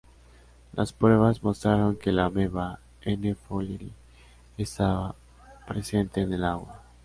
[0.73, 3.93] Las pruebas mostraron que la ameba N.fowleri
[4.57, 5.13] estaba
[5.67, 6.81] presente en el agua.